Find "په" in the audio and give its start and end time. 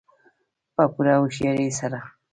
0.75-0.83